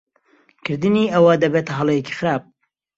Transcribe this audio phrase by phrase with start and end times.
[0.65, 2.43] کردنی ئەوە دەبێتە ھەڵەیەکی خراپ.